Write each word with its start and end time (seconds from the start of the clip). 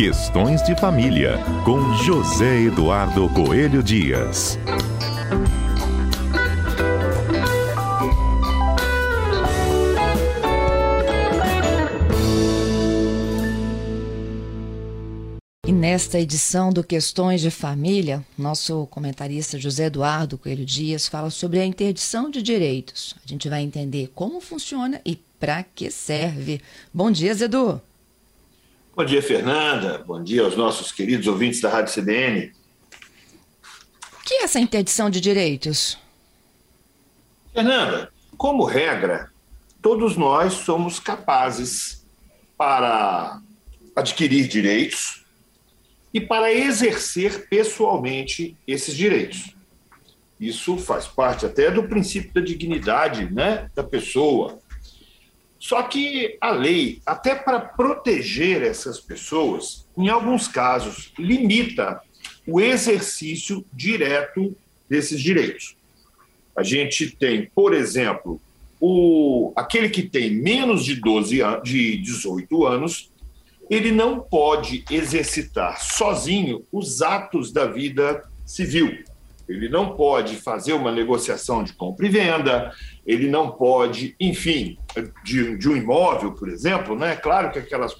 Questões 0.00 0.62
de 0.62 0.74
Família, 0.74 1.36
com 1.62 1.92
José 1.92 2.62
Eduardo 2.62 3.28
Coelho 3.34 3.82
Dias. 3.82 4.58
E 15.66 15.70
nesta 15.70 16.18
edição 16.18 16.72
do 16.72 16.82
Questões 16.82 17.42
de 17.42 17.50
Família, 17.50 18.24
nosso 18.38 18.86
comentarista 18.86 19.58
José 19.58 19.84
Eduardo 19.84 20.38
Coelho 20.38 20.64
Dias 20.64 21.06
fala 21.06 21.28
sobre 21.28 21.60
a 21.60 21.66
interdição 21.66 22.30
de 22.30 22.40
direitos. 22.40 23.14
A 23.22 23.28
gente 23.28 23.50
vai 23.50 23.60
entender 23.60 24.10
como 24.14 24.40
funciona 24.40 24.98
e 25.04 25.16
para 25.38 25.62
que 25.62 25.90
serve. 25.90 26.58
Bom 26.90 27.10
dia, 27.10 27.34
Zedu. 27.34 27.82
Bom 28.94 29.04
dia, 29.04 29.22
Fernanda. 29.22 30.02
Bom 30.04 30.22
dia 30.22 30.42
aos 30.42 30.56
nossos 30.56 30.90
queridos 30.90 31.28
ouvintes 31.28 31.60
da 31.60 31.70
Rádio 31.70 31.94
CBN. 31.94 32.52
O 34.12 34.24
que 34.24 34.34
é 34.34 34.42
essa 34.42 34.58
interdição 34.58 35.08
de 35.08 35.20
direitos? 35.20 35.96
Fernanda, 37.54 38.12
como 38.36 38.64
regra, 38.64 39.30
todos 39.80 40.16
nós 40.16 40.54
somos 40.54 40.98
capazes 40.98 42.04
para 42.58 43.40
adquirir 43.94 44.48
direitos 44.48 45.24
e 46.12 46.20
para 46.20 46.52
exercer 46.52 47.48
pessoalmente 47.48 48.56
esses 48.66 48.96
direitos. 48.96 49.54
Isso 50.38 50.76
faz 50.78 51.06
parte 51.06 51.46
até 51.46 51.70
do 51.70 51.84
princípio 51.84 52.34
da 52.34 52.40
dignidade 52.40 53.32
né, 53.32 53.70
da 53.72 53.84
pessoa, 53.84 54.58
só 55.60 55.82
que 55.82 56.38
a 56.40 56.52
lei, 56.52 57.02
até 57.04 57.34
para 57.34 57.60
proteger 57.60 58.62
essas 58.62 58.98
pessoas, 58.98 59.86
em 59.94 60.08
alguns 60.08 60.48
casos, 60.48 61.12
limita 61.18 62.00
o 62.46 62.58
exercício 62.58 63.62
direto 63.70 64.56
desses 64.88 65.20
direitos. 65.20 65.76
A 66.56 66.62
gente 66.62 67.10
tem, 67.10 67.50
por 67.54 67.74
exemplo, 67.74 68.40
o, 68.80 69.52
aquele 69.54 69.90
que 69.90 70.02
tem 70.02 70.30
menos 70.30 70.82
de 70.82 70.96
12 70.96 71.40
de 71.62 71.98
18 71.98 72.66
anos, 72.66 73.10
ele 73.68 73.92
não 73.92 74.18
pode 74.18 74.82
exercitar 74.90 75.78
sozinho 75.78 76.64
os 76.72 77.02
atos 77.02 77.52
da 77.52 77.66
vida 77.66 78.24
civil. 78.46 79.04
Ele 79.50 79.68
não 79.68 79.96
pode 79.96 80.36
fazer 80.36 80.72
uma 80.72 80.92
negociação 80.92 81.64
de 81.64 81.72
compra 81.72 82.06
e 82.06 82.08
venda, 82.08 82.72
ele 83.04 83.28
não 83.28 83.50
pode, 83.50 84.14
enfim, 84.20 84.78
de, 85.24 85.56
de 85.56 85.68
um 85.68 85.76
imóvel, 85.76 86.32
por 86.32 86.48
exemplo, 86.48 86.96
né? 86.96 87.16
Claro 87.16 87.50
que 87.50 87.58
aquelas 87.58 87.96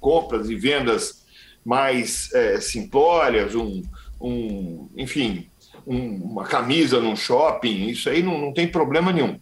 compras 0.00 0.48
e 0.48 0.54
vendas 0.54 1.24
mais 1.64 2.32
é, 2.32 2.60
simplórias, 2.60 3.54
um, 3.54 3.82
um 4.20 4.88
enfim, 4.96 5.48
um, 5.86 6.14
uma 6.16 6.44
camisa 6.44 7.00
num 7.00 7.16
shopping, 7.16 7.86
isso 7.88 8.08
aí 8.08 8.22
não, 8.22 8.38
não 8.38 8.52
tem 8.52 8.68
problema 8.68 9.12
nenhum. 9.12 9.38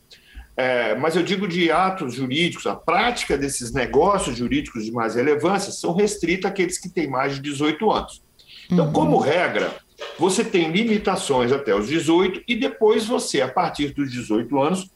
É, 0.57 0.95
mas 0.95 1.17
eu 1.17 1.23
digo 1.23 1.49
de 1.49 1.71
atos 1.71 2.15
jurídicos, 2.15 2.67
a 2.67 2.75
prática 2.75 3.39
desses 3.39 3.73
negócios 3.73 4.37
jurídicos 4.37 4.85
de 4.85 4.93
mais 4.93 5.15
relevância 5.15 5.73
são 5.73 5.95
restritos 5.95 6.45
àqueles 6.51 6.79
que 6.79 6.89
têm 6.89 7.09
mais 7.09 7.35
de 7.35 7.41
18 7.41 7.91
anos. 7.91 8.23
Então, 8.71 8.87
uhum. 8.87 8.93
como 8.93 9.19
regra, 9.19 9.75
você 10.19 10.45
tem 10.45 10.71
limitações 10.71 11.53
até 11.53 11.75
os 11.75 11.89
18 11.89 12.43
e 12.47 12.55
depois 12.57 13.07
você, 13.07 13.41
a 13.41 13.49
partir 13.49 13.95
dos 13.95 14.11
18 14.11 14.61
anos, 14.61 14.91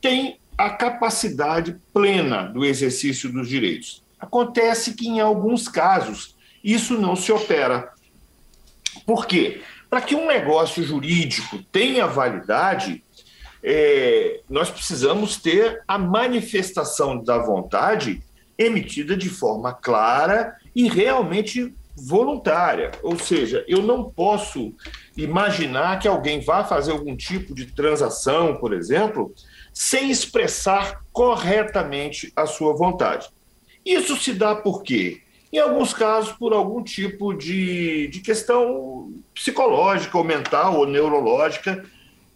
tem 0.00 0.38
a 0.56 0.70
capacidade 0.70 1.76
plena 1.92 2.42
do 2.42 2.64
exercício 2.64 3.32
dos 3.32 3.48
direitos. 3.48 4.02
Acontece 4.18 4.94
que, 4.94 5.06
em 5.06 5.20
alguns 5.20 5.68
casos, 5.68 6.36
isso 6.62 6.98
não 6.98 7.14
se 7.14 7.30
opera. 7.30 7.92
Por 9.06 9.26
quê? 9.26 9.62
Para 9.88 10.00
que 10.00 10.14
um 10.14 10.26
negócio 10.26 10.82
jurídico 10.82 11.62
tenha 11.70 12.06
validade, 12.06 13.02
é, 13.62 14.40
nós 14.50 14.70
precisamos 14.70 15.36
ter 15.36 15.82
a 15.86 15.96
manifestação 15.96 17.22
da 17.22 17.38
vontade 17.38 18.22
emitida 18.58 19.16
de 19.16 19.28
forma 19.28 19.72
clara 19.72 20.56
e 20.74 20.88
realmente 20.88 21.72
voluntária. 22.06 22.90
Ou 23.02 23.18
seja, 23.18 23.64
eu 23.68 23.82
não 23.82 24.04
posso 24.04 24.74
imaginar 25.16 25.98
que 25.98 26.08
alguém 26.08 26.40
vá 26.40 26.64
fazer 26.64 26.92
algum 26.92 27.16
tipo 27.16 27.54
de 27.54 27.66
transação, 27.66 28.56
por 28.56 28.72
exemplo, 28.72 29.32
sem 29.72 30.10
expressar 30.10 31.02
corretamente 31.12 32.32
a 32.34 32.46
sua 32.46 32.74
vontade. 32.74 33.28
Isso 33.84 34.16
se 34.16 34.32
dá 34.32 34.54
por 34.54 34.82
quê? 34.82 35.22
Em 35.52 35.58
alguns 35.58 35.94
casos, 35.94 36.32
por 36.32 36.52
algum 36.52 36.82
tipo 36.82 37.32
de, 37.32 38.08
de 38.08 38.20
questão 38.20 39.12
psicológica, 39.34 40.18
ou 40.18 40.24
mental, 40.24 40.76
ou 40.76 40.86
neurológica, 40.86 41.84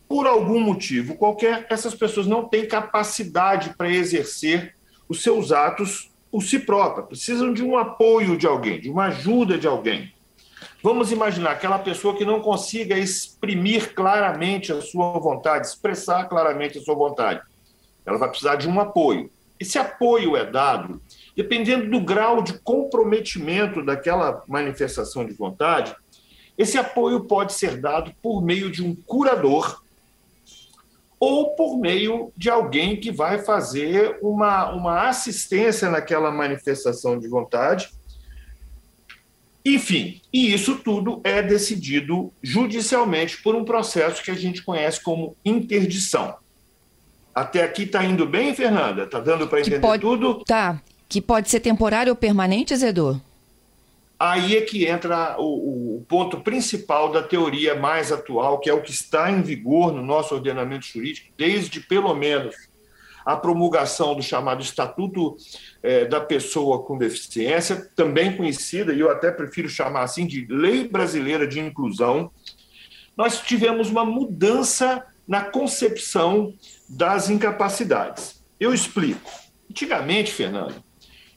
por 0.08 0.26
algum 0.26 0.60
motivo 0.60 1.14
qualquer, 1.14 1.66
essas 1.68 1.94
pessoas 1.94 2.26
não 2.26 2.48
têm 2.48 2.66
capacidade 2.66 3.74
para 3.76 3.90
exercer 3.90 4.74
os 5.08 5.22
seus 5.22 5.52
atos 5.52 6.11
por 6.32 6.42
si 6.42 6.58
própria, 6.58 7.04
precisam 7.04 7.52
de 7.52 7.62
um 7.62 7.76
apoio 7.76 8.38
de 8.38 8.46
alguém, 8.46 8.80
de 8.80 8.88
uma 8.88 9.08
ajuda 9.08 9.58
de 9.58 9.66
alguém. 9.66 10.10
Vamos 10.82 11.12
imaginar 11.12 11.50
aquela 11.50 11.78
pessoa 11.78 12.16
que 12.16 12.24
não 12.24 12.40
consiga 12.40 12.98
exprimir 12.98 13.94
claramente 13.94 14.72
a 14.72 14.80
sua 14.80 15.18
vontade, 15.18 15.66
expressar 15.66 16.24
claramente 16.24 16.78
a 16.78 16.80
sua 16.80 16.94
vontade. 16.94 17.42
Ela 18.06 18.16
vai 18.16 18.30
precisar 18.30 18.56
de 18.56 18.66
um 18.66 18.80
apoio. 18.80 19.30
Esse 19.60 19.78
apoio 19.78 20.34
é 20.34 20.44
dado 20.44 21.02
dependendo 21.36 21.90
do 21.90 22.00
grau 22.00 22.42
de 22.42 22.58
comprometimento 22.60 23.84
daquela 23.84 24.42
manifestação 24.48 25.26
de 25.26 25.34
vontade. 25.34 25.94
Esse 26.56 26.78
apoio 26.78 27.24
pode 27.24 27.52
ser 27.52 27.78
dado 27.78 28.12
por 28.22 28.42
meio 28.42 28.70
de 28.70 28.82
um 28.82 28.94
curador 28.94 29.81
ou 31.24 31.50
por 31.54 31.78
meio 31.78 32.32
de 32.36 32.50
alguém 32.50 32.96
que 32.96 33.12
vai 33.12 33.38
fazer 33.38 34.18
uma, 34.20 34.72
uma 34.72 35.08
assistência 35.08 35.88
naquela 35.88 36.32
manifestação 36.32 37.16
de 37.16 37.28
vontade. 37.28 37.90
Enfim, 39.64 40.20
e 40.32 40.52
isso 40.52 40.78
tudo 40.78 41.20
é 41.22 41.40
decidido 41.40 42.32
judicialmente 42.42 43.40
por 43.40 43.54
um 43.54 43.64
processo 43.64 44.20
que 44.20 44.32
a 44.32 44.34
gente 44.34 44.64
conhece 44.64 45.00
como 45.00 45.36
interdição. 45.44 46.34
Até 47.32 47.62
aqui 47.62 47.84
está 47.84 48.04
indo 48.04 48.26
bem, 48.26 48.52
Fernanda? 48.52 49.04
Está 49.04 49.20
dando 49.20 49.46
para 49.46 49.60
entender 49.60 49.78
pode, 49.78 50.02
tudo? 50.02 50.42
Tá. 50.44 50.82
Que 51.08 51.20
pode 51.20 51.48
ser 51.48 51.60
temporário 51.60 52.10
ou 52.10 52.16
permanente, 52.16 52.76
Zedor? 52.76 53.20
Aí 54.18 54.56
é 54.56 54.62
que 54.62 54.86
entra 54.86 55.36
o, 55.38 55.44
o, 55.44 55.71
ponto 56.02 56.40
principal 56.40 57.10
da 57.10 57.22
teoria 57.22 57.74
mais 57.74 58.10
atual, 58.12 58.58
que 58.58 58.68
é 58.68 58.74
o 58.74 58.82
que 58.82 58.90
está 58.90 59.30
em 59.30 59.42
vigor 59.42 59.92
no 59.92 60.02
nosso 60.02 60.34
ordenamento 60.34 60.86
jurídico 60.86 61.32
desde 61.36 61.80
pelo 61.80 62.14
menos 62.14 62.54
a 63.24 63.36
promulgação 63.36 64.14
do 64.14 64.22
chamado 64.22 64.62
Estatuto 64.62 65.36
é, 65.82 66.04
da 66.04 66.20
Pessoa 66.20 66.82
com 66.82 66.98
Deficiência, 66.98 67.88
também 67.94 68.36
conhecida, 68.36 68.92
e 68.92 69.00
eu 69.00 69.10
até 69.10 69.30
prefiro 69.30 69.68
chamar 69.68 70.02
assim, 70.02 70.26
de 70.26 70.46
Lei 70.48 70.88
Brasileira 70.88 71.46
de 71.46 71.60
Inclusão. 71.60 72.30
Nós 73.16 73.40
tivemos 73.40 73.90
uma 73.90 74.04
mudança 74.04 75.06
na 75.26 75.42
concepção 75.42 76.52
das 76.88 77.30
incapacidades. 77.30 78.42
Eu 78.58 78.74
explico. 78.74 79.30
Antigamente, 79.70 80.32
Fernando, 80.32 80.82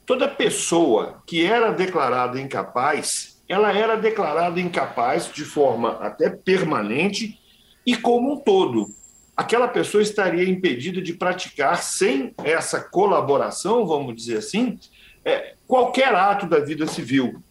toda 0.04 0.28
pessoa 0.28 1.22
que 1.26 1.44
era 1.44 1.70
declarada 1.70 2.40
incapaz, 2.40 3.35
ela 3.48 3.72
era 3.72 3.96
declarada 3.96 4.60
incapaz 4.60 5.30
de 5.32 5.44
forma 5.44 5.92
até 6.00 6.30
permanente 6.30 7.38
e 7.84 7.96
como 7.96 8.32
um 8.32 8.36
todo. 8.36 8.88
Aquela 9.36 9.68
pessoa 9.68 10.02
estaria 10.02 10.48
impedida 10.48 11.00
de 11.00 11.12
praticar, 11.12 11.82
sem 11.82 12.34
essa 12.42 12.80
colaboração, 12.80 13.86
vamos 13.86 14.16
dizer 14.16 14.38
assim, 14.38 14.78
é, 15.24 15.54
qualquer 15.66 16.14
ato 16.14 16.46
da 16.46 16.58
vida 16.58 16.86
civil. 16.86 17.42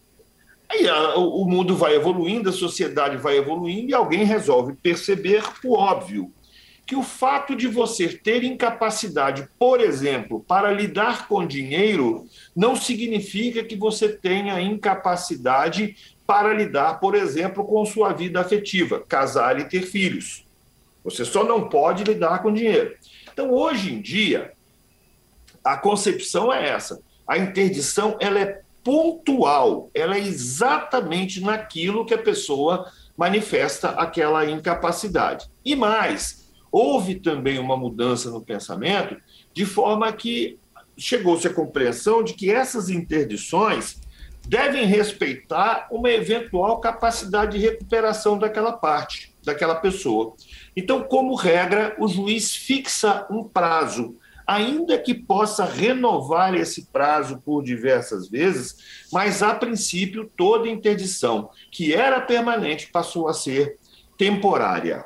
Aí 0.68 0.84
o 1.16 1.44
mundo 1.44 1.76
vai 1.76 1.94
evoluindo, 1.94 2.50
a 2.50 2.52
sociedade 2.52 3.16
vai 3.16 3.36
evoluindo 3.36 3.90
e 3.90 3.94
alguém 3.94 4.24
resolve 4.24 4.74
perceber 4.74 5.44
o 5.64 5.74
óbvio 5.74 6.32
que 6.86 6.94
o 6.94 7.02
fato 7.02 7.56
de 7.56 7.66
você 7.66 8.08
ter 8.08 8.44
incapacidade, 8.44 9.48
por 9.58 9.80
exemplo, 9.80 10.44
para 10.46 10.70
lidar 10.70 11.26
com 11.26 11.44
dinheiro, 11.44 12.26
não 12.54 12.76
significa 12.76 13.64
que 13.64 13.74
você 13.74 14.08
tenha 14.08 14.60
incapacidade 14.60 15.96
para 16.24 16.54
lidar, 16.54 17.00
por 17.00 17.16
exemplo, 17.16 17.64
com 17.64 17.84
sua 17.84 18.12
vida 18.12 18.40
afetiva, 18.40 19.00
casar 19.00 19.58
e 19.58 19.64
ter 19.64 19.82
filhos. 19.82 20.46
Você 21.02 21.24
só 21.24 21.44
não 21.44 21.68
pode 21.68 22.04
lidar 22.04 22.42
com 22.42 22.52
dinheiro. 22.52 22.94
Então, 23.32 23.52
hoje 23.52 23.92
em 23.92 24.00
dia, 24.00 24.52
a 25.64 25.76
concepção 25.76 26.52
é 26.52 26.68
essa. 26.68 27.00
A 27.26 27.36
interdição 27.36 28.16
ela 28.20 28.38
é 28.38 28.60
pontual, 28.84 29.90
ela 29.92 30.16
é 30.16 30.20
exatamente 30.20 31.40
naquilo 31.40 32.06
que 32.06 32.14
a 32.14 32.18
pessoa 32.18 32.90
manifesta 33.16 33.90
aquela 33.90 34.48
incapacidade. 34.48 35.48
E 35.64 35.74
mais, 35.74 36.35
houve 36.70 37.16
também 37.16 37.58
uma 37.58 37.76
mudança 37.76 38.30
no 38.30 38.40
pensamento, 38.40 39.16
de 39.52 39.64
forma 39.64 40.12
que 40.12 40.58
chegou-se 40.96 41.46
à 41.46 41.52
compreensão 41.52 42.22
de 42.22 42.34
que 42.34 42.50
essas 42.50 42.88
interdições 42.88 44.00
devem 44.46 44.86
respeitar 44.86 45.88
uma 45.90 46.10
eventual 46.10 46.80
capacidade 46.80 47.58
de 47.58 47.64
recuperação 47.64 48.38
daquela 48.38 48.72
parte, 48.72 49.34
daquela 49.44 49.74
pessoa. 49.74 50.34
Então, 50.76 51.02
como 51.02 51.34
regra, 51.34 51.96
o 51.98 52.06
juiz 52.06 52.54
fixa 52.54 53.26
um 53.30 53.42
prazo, 53.42 54.16
ainda 54.46 54.96
que 54.98 55.12
possa 55.12 55.64
renovar 55.64 56.54
esse 56.54 56.86
prazo 56.86 57.42
por 57.44 57.62
diversas 57.62 58.28
vezes, 58.28 58.76
mas 59.12 59.42
a 59.42 59.52
princípio 59.54 60.30
toda 60.36 60.68
interdição 60.68 61.50
que 61.70 61.92
era 61.92 62.20
permanente 62.20 62.88
passou 62.92 63.28
a 63.28 63.34
ser 63.34 63.76
temporária. 64.16 65.04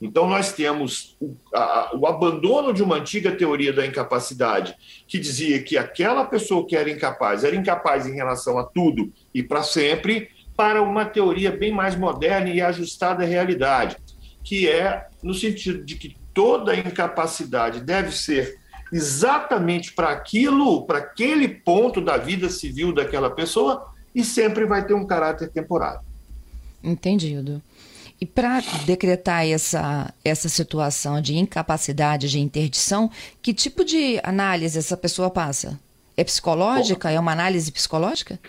Então, 0.00 0.28
nós 0.28 0.52
temos 0.52 1.16
o, 1.20 1.34
a, 1.54 1.92
o, 1.96 2.06
abandono 2.06 2.72
de 2.72 2.82
uma 2.82 2.96
antiga 2.96 3.32
teoria 3.32 3.72
da 3.72 3.86
incapacidade, 3.86 4.74
que 5.08 5.18
dizia 5.18 5.62
que 5.62 5.78
aquela 5.78 6.24
pessoa 6.24 6.66
que 6.66 6.76
era 6.76 6.90
incapaz 6.90 7.44
era 7.44 7.56
incapaz 7.56 8.06
em 8.06 8.14
relação 8.14 8.58
a 8.58 8.64
tudo 8.64 9.10
e 9.34 9.42
para 9.42 9.62
sempre, 9.62 10.28
para 10.54 10.82
uma 10.82 11.04
teoria 11.04 11.50
bem 11.50 11.72
mais 11.72 11.96
moderna 11.96 12.50
e 12.50 12.60
ajustada 12.60 13.24
à 13.24 13.26
realidade, 13.26 13.96
que 14.44 14.68
é 14.68 15.06
no 15.22 15.32
sentido 15.32 15.82
de 15.82 15.96
que 15.96 16.16
toda 16.34 16.76
incapacidade 16.76 17.80
deve 17.80 18.12
ser 18.12 18.58
exatamente 18.92 19.92
para 19.92 20.10
aquilo, 20.10 20.86
para 20.86 20.98
aquele 20.98 21.48
ponto 21.48 22.00
da 22.00 22.18
vida 22.18 22.48
civil 22.50 22.92
daquela 22.92 23.30
pessoa 23.30 23.92
e 24.14 24.22
sempre 24.22 24.66
vai 24.66 24.86
ter 24.86 24.94
um 24.94 25.06
caráter 25.06 25.50
temporário. 25.50 26.00
Entendido. 26.82 27.60
E 28.20 28.24
para 28.24 28.60
decretar 28.86 29.46
essa, 29.46 30.12
essa 30.24 30.48
situação 30.48 31.20
de 31.20 31.36
incapacidade 31.36 32.30
de 32.30 32.40
interdição, 32.40 33.10
que 33.42 33.52
tipo 33.52 33.84
de 33.84 34.18
análise 34.22 34.78
essa 34.78 34.96
pessoa 34.96 35.30
passa? 35.30 35.78
É 36.16 36.24
psicológica? 36.24 37.08
Bom, 37.08 37.14
é 37.14 37.20
uma 37.20 37.32
análise 37.32 37.70
psicológica? 37.70 38.40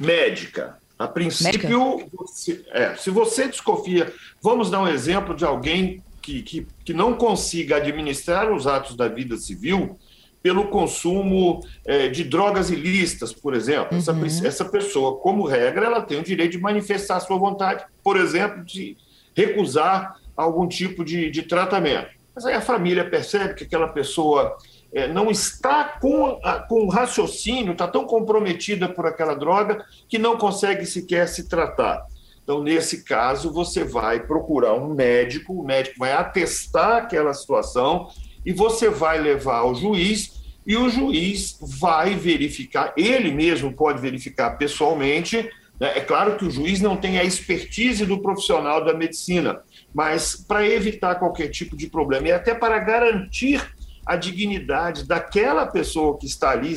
Médica. 0.00 0.78
A 0.98 1.06
princípio, 1.06 2.08
você, 2.12 2.64
é, 2.72 2.96
se 2.96 3.08
você 3.08 3.46
desconfia, 3.46 4.12
vamos 4.42 4.68
dar 4.68 4.82
um 4.82 4.88
exemplo 4.88 5.32
de 5.32 5.44
alguém 5.44 6.02
que, 6.20 6.42
que, 6.42 6.66
que 6.84 6.92
não 6.92 7.14
consiga 7.14 7.76
administrar 7.76 8.52
os 8.52 8.66
atos 8.66 8.96
da 8.96 9.06
vida 9.06 9.36
civil 9.36 9.96
pelo 10.42 10.68
consumo 10.68 11.60
é, 11.84 12.08
de 12.08 12.24
drogas 12.24 12.70
ilícitas, 12.70 13.32
por 13.32 13.54
exemplo. 13.54 13.88
Uhum. 13.92 13.98
Essa, 13.98 14.46
essa 14.46 14.64
pessoa, 14.64 15.18
como 15.18 15.46
regra, 15.46 15.86
ela 15.86 16.00
tem 16.00 16.20
o 16.20 16.22
direito 16.22 16.52
de 16.52 16.58
manifestar 16.58 17.20
sua 17.20 17.36
vontade, 17.36 17.84
por 18.02 18.16
exemplo, 18.16 18.64
de 18.64 18.96
recusar 19.34 20.16
algum 20.36 20.66
tipo 20.66 21.04
de, 21.04 21.30
de 21.30 21.42
tratamento. 21.42 22.16
Mas 22.34 22.46
aí 22.46 22.54
a 22.54 22.60
família 22.60 23.08
percebe 23.08 23.54
que 23.54 23.64
aquela 23.64 23.88
pessoa 23.88 24.56
é, 24.92 25.08
não 25.08 25.30
está 25.30 25.98
com, 26.00 26.38
a, 26.42 26.60
com 26.60 26.84
o 26.84 26.88
raciocínio, 26.88 27.72
está 27.72 27.88
tão 27.88 28.04
comprometida 28.04 28.88
por 28.88 29.06
aquela 29.06 29.34
droga 29.34 29.84
que 30.08 30.18
não 30.18 30.38
consegue 30.38 30.86
sequer 30.86 31.26
se 31.26 31.48
tratar. 31.48 32.06
Então, 32.42 32.62
nesse 32.62 33.04
caso, 33.04 33.52
você 33.52 33.84
vai 33.84 34.20
procurar 34.20 34.74
um 34.74 34.94
médico, 34.94 35.52
o 35.52 35.64
médico 35.64 35.98
vai 35.98 36.12
atestar 36.12 37.02
aquela 37.02 37.34
situação 37.34 38.08
e 38.48 38.52
você 38.54 38.88
vai 38.88 39.20
levar 39.20 39.58
ao 39.58 39.74
juiz 39.74 40.40
e 40.66 40.74
o 40.74 40.88
juiz 40.88 41.58
vai 41.60 42.14
verificar, 42.14 42.94
ele 42.96 43.30
mesmo 43.30 43.74
pode 43.74 44.00
verificar 44.00 44.56
pessoalmente. 44.56 45.50
Né? 45.78 45.98
É 45.98 46.00
claro 46.00 46.38
que 46.38 46.46
o 46.46 46.50
juiz 46.50 46.80
não 46.80 46.96
tem 46.96 47.18
a 47.18 47.24
expertise 47.24 48.06
do 48.06 48.22
profissional 48.22 48.82
da 48.82 48.94
medicina, 48.94 49.60
mas 49.94 50.34
para 50.34 50.66
evitar 50.66 51.16
qualquer 51.16 51.48
tipo 51.48 51.76
de 51.76 51.88
problema 51.88 52.28
e 52.28 52.32
até 52.32 52.54
para 52.54 52.78
garantir 52.78 53.62
a 54.06 54.16
dignidade 54.16 55.06
daquela 55.06 55.66
pessoa 55.66 56.16
que 56.16 56.24
está 56.24 56.52
ali 56.52 56.74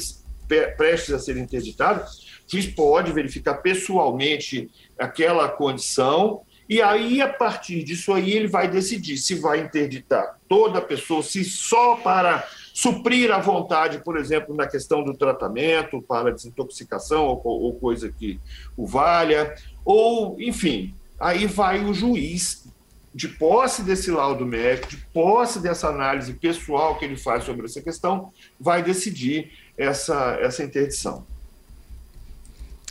prestes 0.76 1.16
a 1.16 1.20
ser 1.20 1.38
interditada, 1.38 2.04
o 2.04 2.52
juiz 2.52 2.68
pode 2.68 3.14
verificar 3.14 3.62
pessoalmente 3.62 4.70
aquela 5.00 5.48
condição 5.48 6.42
e 6.72 6.82
aí, 6.82 7.22
a 7.22 7.28
partir 7.28 7.84
disso 7.84 8.14
aí, 8.14 8.32
ele 8.32 8.48
vai 8.48 8.66
decidir 8.66 9.18
se 9.18 9.36
vai 9.36 9.60
interditar 9.60 10.40
toda 10.48 10.80
a 10.80 10.82
pessoa, 10.82 11.22
se 11.22 11.44
só 11.44 11.98
para 11.98 12.48
suprir 12.74 13.30
a 13.30 13.40
vontade, 13.40 14.00
por 14.00 14.18
exemplo, 14.18 14.56
na 14.56 14.66
questão 14.66 15.04
do 15.04 15.14
tratamento, 15.14 16.02
para 16.02 16.32
desintoxicação 16.32 17.26
ou, 17.26 17.42
ou 17.44 17.76
coisa 17.76 18.10
que 18.10 18.40
o 18.78 18.88
valha, 18.88 19.54
ou, 19.84 20.40
enfim, 20.40 20.96
aí 21.20 21.46
vai 21.46 21.84
o 21.84 21.94
juiz, 21.94 22.66
de 23.14 23.28
posse 23.28 23.84
desse 23.84 24.10
laudo 24.10 24.46
médico, 24.46 24.92
de 24.92 24.98
posse 25.14 25.60
dessa 25.60 25.90
análise 25.90 26.32
pessoal 26.36 26.98
que 26.98 27.04
ele 27.04 27.18
faz 27.18 27.44
sobre 27.44 27.66
essa 27.66 27.82
questão, 27.82 28.32
vai 28.58 28.82
decidir 28.82 29.52
essa, 29.78 30.38
essa 30.40 30.64
interdição. 30.64 31.28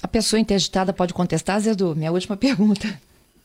A 0.02 0.08
pessoa 0.08 0.38
interditada 0.38 0.92
pode 0.92 1.14
contestar, 1.14 1.58
Zedu? 1.60 1.96
Minha 1.96 2.12
última 2.12 2.36
pergunta. 2.36 3.00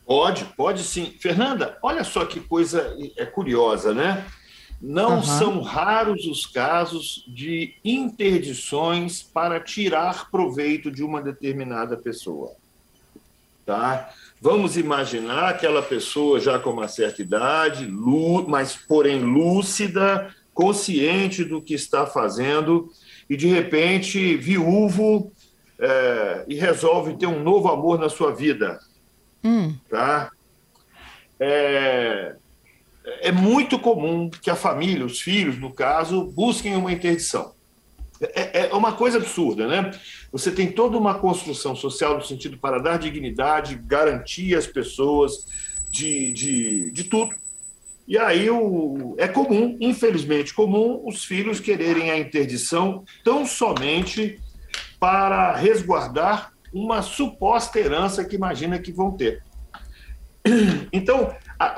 Pode, 0.06 0.46
pode 0.56 0.84
sim. 0.84 1.16
Fernanda, 1.20 1.78
olha 1.82 2.04
só 2.04 2.26
que 2.26 2.40
coisa 2.40 2.96
é 3.18 3.26
curiosa, 3.26 3.94
né? 3.94 4.26
Não 4.80 5.16
uhum. 5.16 5.24
são 5.24 5.62
raros 5.62 6.26
os 6.26 6.46
casos 6.46 7.24
de 7.28 7.74
interdições 7.84 9.24
para 9.24 9.60
tirar 9.60 10.30
proveito 10.30 10.92
de 10.92 11.04
uma 11.04 11.22
determinada 11.22 11.98
pessoa. 11.98 12.52
Tá? 13.66 14.12
Vamos 14.40 14.78
imaginar 14.78 15.50
aquela 15.50 15.82
pessoa 15.82 16.40
já 16.40 16.60
com 16.60 16.70
uma 16.70 16.88
certa 16.88 17.22
idade, 17.22 17.88
mas 18.48 18.76
porém 18.76 19.22
lúcida, 19.22 20.32
consciente 20.54 21.44
do 21.44 21.62
que 21.62 21.74
está 21.74 22.06
fazendo 22.06 22.92
e 23.28 23.36
de 23.36 23.48
repente 23.48 24.38
viúvo 24.38 25.32
é, 25.80 26.46
e 26.48 26.56
resolve 26.56 27.18
ter 27.18 27.26
um 27.26 27.42
novo 27.42 27.70
amor 27.70 27.98
na 27.98 28.08
sua 28.08 28.32
vida 28.32 28.80
Hum. 29.46 29.76
Tá? 29.88 30.32
É, 31.40 32.36
é 33.22 33.32
muito 33.32 33.78
comum 33.78 34.28
que 34.30 34.50
a 34.50 34.56
família, 34.56 35.06
os 35.06 35.22
filhos, 35.22 35.60
no 35.60 35.72
caso, 35.72 36.26
busquem 36.32 36.76
uma 36.76 36.92
interdição. 36.92 37.54
É, 38.20 38.62
é, 38.62 38.74
uma 38.74 38.94
coisa 38.94 39.18
absurda, 39.18 39.68
né? 39.68 39.92
Você 40.32 40.50
tem 40.50 40.72
toda 40.72 40.98
uma 40.98 41.16
construção 41.16 41.76
social 41.76 42.16
no 42.16 42.26
sentido 42.26 42.58
para 42.58 42.80
dar 42.80 42.98
dignidade, 42.98 43.76
garantir 43.76 44.56
às 44.56 44.66
pessoas 44.66 45.46
de, 45.92 46.32
de, 46.32 46.92
de 46.92 47.04
tudo. 47.04 47.36
E 48.08 48.18
aí 48.18 48.50
o, 48.50 49.16
é 49.18 49.28
comum, 49.28 49.78
infelizmente 49.80 50.54
comum, 50.54 51.02
os 51.06 51.26
filhos 51.26 51.60
quererem 51.60 52.10
a 52.10 52.18
interdição 52.18 53.04
tão 53.24 53.46
somente 53.46 54.40
para 55.00 55.56
resguardar 55.56 56.55
uma 56.76 57.02
suposta 57.02 57.80
herança 57.80 58.26
que 58.26 58.36
imagina 58.36 58.78
que 58.78 58.92
vão 58.92 59.12
ter. 59.12 59.42
Então, 60.94 61.34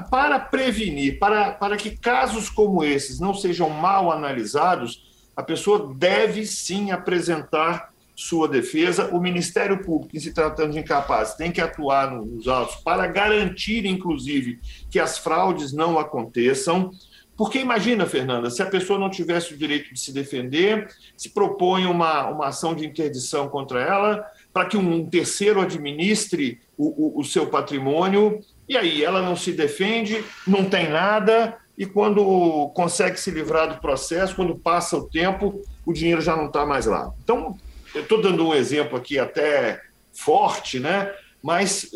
para 0.10 0.40
prevenir, 0.40 1.20
para, 1.20 1.52
para 1.52 1.78
que 1.78 1.98
casos 1.98 2.50
como 2.50 2.84
esses 2.84 3.20
não 3.20 3.34
sejam 3.34 3.70
mal 3.70 4.12
analisados, 4.12 5.30
a 5.36 5.44
pessoa 5.44 5.94
deve 5.96 6.46
sim 6.46 6.92
apresentar 6.92 7.94
sua 8.16 8.48
defesa. 8.48 9.10
O 9.14 9.22
Ministério 9.22 9.84
Público, 9.84 10.18
em 10.18 10.20
se 10.20 10.34
tratando 10.34 10.72
de 10.72 10.80
incapaz, 10.80 11.36
tem 11.36 11.52
que 11.52 11.62
atuar 11.62 12.12
nos 12.12 12.48
autos 12.48 12.78
para 12.78 13.06
garantir, 13.06 13.86
inclusive, 13.86 14.60
que 14.90 15.00
as 15.00 15.18
fraudes 15.18 15.72
não 15.72 16.00
aconteçam. 16.00 16.92
Porque 17.38 17.60
imagina, 17.60 18.08
Fernanda, 18.08 18.50
se 18.50 18.64
a 18.64 18.66
pessoa 18.66 18.98
não 18.98 19.12
tivesse 19.12 19.54
o 19.54 19.58
direito 19.58 19.94
de 19.94 20.00
se 20.00 20.12
defender, 20.12 20.88
se 21.16 21.30
propõe 21.30 21.86
uma, 21.86 22.28
uma 22.28 22.48
ação 22.48 22.74
de 22.74 22.84
interdição 22.84 23.48
contra 23.48 23.80
ela, 23.80 24.26
para 24.58 24.66
que 24.66 24.76
um 24.76 25.08
terceiro 25.08 25.62
administre 25.62 26.60
o, 26.76 27.20
o, 27.20 27.22
o 27.22 27.24
seu 27.24 27.46
patrimônio, 27.46 28.44
e 28.68 28.76
aí 28.76 29.04
ela 29.04 29.22
não 29.22 29.36
se 29.36 29.52
defende, 29.52 30.24
não 30.48 30.66
tem 30.66 30.90
nada, 30.90 31.56
e 31.78 31.86
quando 31.86 32.68
consegue 32.74 33.20
se 33.20 33.30
livrar 33.30 33.72
do 33.72 33.80
processo, 33.80 34.36
quando 34.36 34.56
passa 34.56 34.98
o 34.98 35.08
tempo, 35.08 35.62
o 35.86 35.94
dinheiro 35.94 36.22
já 36.22 36.36
não 36.36 36.48
está 36.48 36.66
mais 36.66 36.88
lá. 36.88 37.14
Então, 37.24 37.56
eu 37.94 38.02
estou 38.02 38.20
dando 38.20 38.48
um 38.48 38.56
exemplo 38.56 38.98
aqui 38.98 39.20
até 39.20 39.80
forte, 40.12 40.80
né? 40.80 41.14
mas 41.44 41.92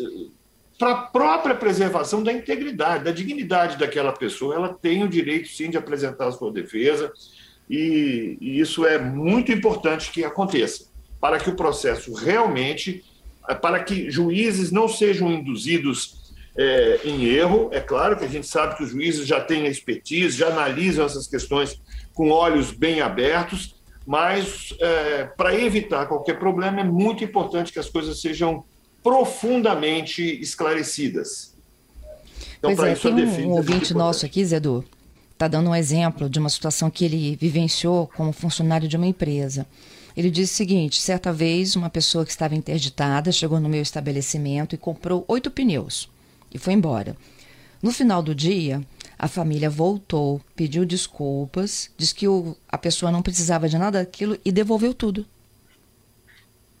para 0.78 0.92
a 0.92 1.02
própria 1.02 1.56
preservação 1.56 2.22
da 2.22 2.32
integridade, 2.32 3.02
da 3.02 3.10
dignidade 3.10 3.76
daquela 3.76 4.12
pessoa, 4.12 4.54
ela 4.54 4.72
tem 4.72 5.02
o 5.02 5.08
direito, 5.08 5.48
sim, 5.48 5.68
de 5.68 5.76
apresentar 5.76 6.28
a 6.28 6.32
sua 6.32 6.52
defesa, 6.52 7.12
e, 7.68 8.38
e 8.40 8.60
isso 8.60 8.86
é 8.86 9.00
muito 9.00 9.50
importante 9.50 10.12
que 10.12 10.22
aconteça 10.22 10.91
para 11.22 11.38
que 11.38 11.48
o 11.48 11.54
processo 11.54 12.12
realmente, 12.12 13.04
eh, 13.48 13.54
para 13.54 13.84
que 13.84 14.10
juízes 14.10 14.72
não 14.72 14.88
sejam 14.88 15.32
induzidos 15.32 16.32
é, 16.56 16.98
em 17.04 17.26
erro. 17.26 17.68
É 17.70 17.78
claro 17.78 18.16
que 18.16 18.24
a 18.24 18.28
gente 18.28 18.48
sabe 18.48 18.76
que 18.76 18.82
os 18.82 18.90
juízes 18.90 19.24
já 19.24 19.40
têm 19.40 19.66
expertise, 19.66 20.36
já 20.36 20.48
analisam 20.48 21.06
essas 21.06 21.28
questões 21.28 21.80
com 22.12 22.30
olhos 22.30 22.72
bem 22.72 23.00
abertos, 23.00 23.76
mas 24.04 24.74
é, 24.80 25.24
para 25.36 25.54
evitar 25.54 26.06
qualquer 26.06 26.40
problema 26.40 26.80
é 26.80 26.84
muito 26.84 27.22
importante 27.22 27.72
que 27.72 27.78
as 27.78 27.88
coisas 27.88 28.20
sejam 28.20 28.64
profundamente 29.00 30.22
esclarecidas. 30.40 31.54
Então, 32.58 32.74
pois 32.74 32.88
é, 32.88 32.92
isso, 32.94 33.14
tem 33.14 33.46
um, 33.46 33.50
um 33.50 33.50
ouvinte 33.52 33.94
nosso 33.94 34.26
aqui, 34.26 34.44
Zedu, 34.44 34.84
está 35.32 35.46
dando 35.46 35.70
um 35.70 35.74
exemplo 35.74 36.28
de 36.28 36.40
uma 36.40 36.50
situação 36.50 36.90
que 36.90 37.04
ele 37.04 37.36
vivenciou 37.36 38.10
como 38.16 38.32
funcionário 38.32 38.88
de 38.88 38.96
uma 38.96 39.06
empresa 39.06 39.64
Ele 40.16 40.30
disse 40.30 40.54
o 40.54 40.56
seguinte: 40.56 41.00
certa 41.00 41.32
vez, 41.32 41.76
uma 41.76 41.90
pessoa 41.90 42.24
que 42.24 42.30
estava 42.30 42.54
interditada 42.54 43.32
chegou 43.32 43.60
no 43.60 43.68
meu 43.68 43.82
estabelecimento 43.82 44.74
e 44.74 44.78
comprou 44.78 45.24
oito 45.28 45.50
pneus 45.50 46.08
e 46.52 46.58
foi 46.58 46.74
embora. 46.74 47.16
No 47.82 47.90
final 47.90 48.22
do 48.22 48.34
dia, 48.34 48.82
a 49.18 49.26
família 49.26 49.68
voltou, 49.68 50.40
pediu 50.54 50.84
desculpas, 50.84 51.90
disse 51.96 52.14
que 52.14 52.28
o, 52.28 52.56
a 52.68 52.78
pessoa 52.78 53.10
não 53.10 53.22
precisava 53.22 53.68
de 53.68 53.78
nada 53.78 53.98
daquilo 53.98 54.38
e 54.44 54.52
devolveu 54.52 54.94
tudo. 54.94 55.26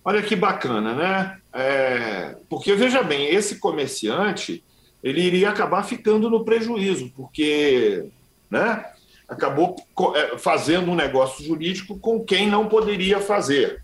Olha 0.04 0.22
que 0.22 0.36
bacana, 0.36 0.94
né? 0.94 1.38
É, 1.52 2.36
porque 2.48 2.74
veja 2.74 3.02
bem, 3.02 3.26
esse 3.28 3.56
comerciante 3.56 4.62
ele 5.02 5.20
iria 5.20 5.50
acabar 5.50 5.82
ficando 5.82 6.30
no 6.30 6.44
prejuízo, 6.44 7.12
porque 7.16 8.06
né, 8.50 8.84
acabou 9.28 9.76
é, 10.14 10.38
fazendo 10.38 10.90
um 10.90 10.94
negócio 10.94 11.44
jurídico 11.44 11.98
com 11.98 12.24
quem 12.24 12.48
não 12.48 12.68
poderia 12.68 13.20
fazer. 13.20 13.82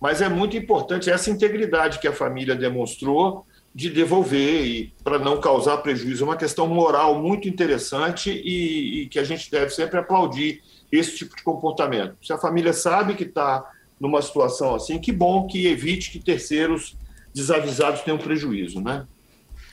Mas 0.00 0.22
é 0.22 0.28
muito 0.28 0.56
importante 0.56 1.10
essa 1.10 1.30
integridade 1.30 1.98
que 1.98 2.08
a 2.08 2.12
família 2.12 2.54
demonstrou 2.54 3.46
de 3.74 3.88
devolver 3.88 4.66
e 4.66 4.92
para 5.04 5.18
não 5.18 5.40
causar 5.40 5.78
prejuízo. 5.78 6.24
É 6.24 6.26
uma 6.26 6.36
questão 6.36 6.66
moral 6.66 7.20
muito 7.20 7.48
interessante 7.48 8.30
e, 8.30 9.02
e, 9.02 9.06
que 9.08 9.18
a 9.18 9.24
gente 9.24 9.50
deve 9.50 9.70
sempre 9.70 9.98
aplaudir 9.98 10.62
esse 10.90 11.16
tipo 11.16 11.36
de 11.36 11.42
comportamento. 11.42 12.16
Se 12.22 12.32
a 12.32 12.38
família 12.38 12.72
sabe 12.72 13.14
que 13.14 13.24
está 13.24 13.70
numa 14.00 14.20
situação 14.22 14.74
assim, 14.74 14.98
que 14.98 15.12
bom 15.12 15.46
que 15.46 15.66
evite 15.66 16.10
que 16.10 16.18
terceiros 16.18 16.96
desavisados 17.32 18.00
tenham 18.00 18.18
prejuízo, 18.18 18.80
né? 18.80 19.06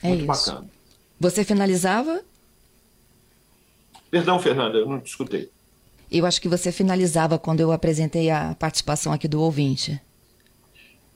É 0.02 0.08
muito 0.08 0.20
isso. 0.20 0.26
bacana. 0.26 0.70
Você 1.18 1.42
finalizava? 1.42 2.22
Perdão, 4.10 4.38
Fernanda, 4.38 4.78
eu 4.78 4.86
não 4.86 5.00
te 5.00 5.06
escutei. 5.06 5.50
Eu 6.10 6.24
acho 6.24 6.40
que 6.40 6.48
você 6.48 6.72
finalizava 6.72 7.38
quando 7.38 7.60
eu 7.60 7.70
apresentei 7.70 8.30
a 8.30 8.56
participação 8.58 9.12
aqui 9.12 9.28
do 9.28 9.40
ouvinte. 9.40 10.00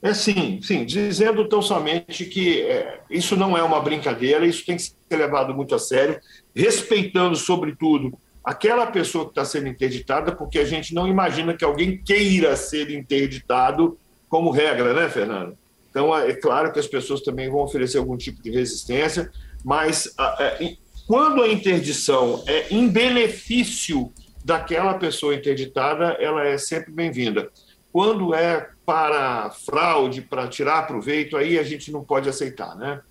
É 0.02 0.12
sim, 0.12 0.60
sim, 0.60 0.84
dizendo 0.84 1.48
tão 1.48 1.62
somente 1.62 2.24
que 2.24 2.60
é, 2.62 3.00
isso 3.08 3.36
não 3.36 3.56
é 3.56 3.62
uma 3.62 3.80
brincadeira, 3.80 4.44
isso 4.44 4.66
tem 4.66 4.76
que 4.76 4.82
ser 4.82 4.94
levado 5.12 5.54
muito 5.54 5.76
a 5.76 5.78
sério, 5.78 6.20
respeitando, 6.54 7.36
sobretudo, 7.36 8.12
aquela 8.44 8.84
pessoa 8.86 9.24
que 9.24 9.30
está 9.30 9.44
sendo 9.44 9.68
interditada, 9.68 10.32
porque 10.34 10.58
a 10.58 10.64
gente 10.64 10.92
não 10.92 11.06
imagina 11.06 11.54
que 11.54 11.64
alguém 11.64 11.96
queira 11.96 12.56
ser 12.56 12.90
interditado 12.90 13.96
como 14.28 14.50
regra, 14.50 14.92
né, 14.92 15.08
Fernando? 15.08 15.56
Então, 15.88 16.16
é, 16.16 16.30
é 16.30 16.34
claro 16.34 16.72
que 16.72 16.80
as 16.80 16.88
pessoas 16.88 17.20
também 17.20 17.48
vão 17.48 17.60
oferecer 17.60 17.98
algum 17.98 18.16
tipo 18.16 18.42
de 18.42 18.50
resistência, 18.50 19.30
mas 19.64 20.12
é, 20.40 20.74
quando 21.12 21.42
a 21.42 21.48
interdição 21.48 22.42
é 22.46 22.68
em 22.70 22.88
benefício 22.88 24.10
daquela 24.42 24.94
pessoa 24.94 25.34
interditada, 25.34 26.16
ela 26.18 26.42
é 26.42 26.56
sempre 26.56 26.90
bem-vinda. 26.90 27.50
Quando 27.92 28.32
é 28.32 28.70
para 28.86 29.50
fraude, 29.50 30.22
para 30.22 30.48
tirar 30.48 30.86
proveito, 30.86 31.36
aí 31.36 31.58
a 31.58 31.62
gente 31.62 31.92
não 31.92 32.02
pode 32.02 32.30
aceitar, 32.30 32.74
né? 32.76 33.02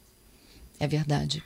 É 0.79 0.87
verdade. 0.87 1.43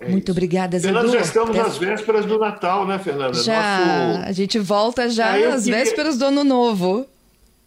É 0.00 0.08
Muito 0.08 0.22
isso. 0.22 0.32
obrigada, 0.32 0.78
Zé. 0.78 0.88
Fernando, 0.88 1.12
já 1.12 1.20
estamos 1.20 1.58
às 1.58 1.76
vésperas 1.76 2.24
do 2.24 2.38
Natal, 2.38 2.86
né, 2.86 2.98
Fernanda? 2.98 3.34
Já, 3.34 4.14
Nosso... 4.14 4.28
a 4.28 4.32
gente 4.32 4.58
volta 4.58 5.10
já 5.10 5.36
é, 5.36 5.44
às 5.48 5.64
queria... 5.64 5.78
vésperas 5.78 6.16
do 6.16 6.24
Ano 6.24 6.42
Novo. 6.42 7.06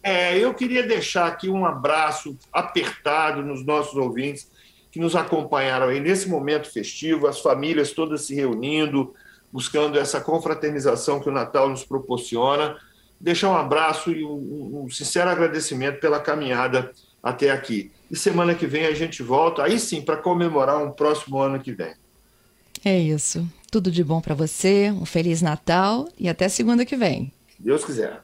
É, 0.02 0.36
eu 0.36 0.52
queria 0.52 0.84
deixar 0.84 1.28
aqui 1.28 1.48
um 1.48 1.64
abraço 1.64 2.36
apertado 2.52 3.40
nos 3.40 3.64
nossos 3.64 3.94
ouvintes 3.94 4.48
que 4.96 5.00
nos 5.00 5.14
acompanharam 5.14 5.88
aí 5.88 6.00
nesse 6.00 6.26
momento 6.26 6.72
festivo, 6.72 7.26
as 7.26 7.38
famílias 7.38 7.92
todas 7.92 8.22
se 8.22 8.34
reunindo, 8.34 9.14
buscando 9.52 9.98
essa 9.98 10.22
confraternização 10.22 11.20
que 11.20 11.28
o 11.28 11.32
Natal 11.32 11.68
nos 11.68 11.84
proporciona 11.84 12.78
deixar 13.20 13.50
um 13.50 13.56
abraço 13.56 14.10
e 14.10 14.24
um, 14.24 14.84
um, 14.84 14.90
sincero 14.90 15.28
agradecimento 15.28 16.00
pela 16.00 16.18
caminhada 16.18 16.92
até 17.22 17.50
aqui. 17.50 17.90
E 18.10 18.16
semana 18.16 18.54
que 18.54 18.66
vem 18.66 18.86
a 18.86 18.94
gente 18.94 19.22
volta, 19.22 19.64
aí 19.64 19.78
sim, 19.78 20.00
para 20.00 20.16
comemorar 20.16 20.82
um 20.82 20.90
próximo 20.90 21.38
ano 21.38 21.60
que 21.60 21.72
vem. 21.72 21.92
É 22.82 22.98
isso. 22.98 23.46
Tudo 23.70 23.90
de 23.90 24.02
bom 24.02 24.22
para 24.22 24.34
você, 24.34 24.90
um 24.90 25.04
Feliz 25.04 25.42
Natal 25.42 26.08
e 26.18 26.26
até 26.26 26.48
segunda 26.48 26.86
que 26.86 26.96
vem. 26.96 27.30
Deus 27.58 27.84
quiser. 27.84 28.22